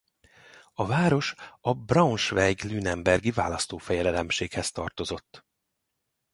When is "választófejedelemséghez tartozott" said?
3.31-5.45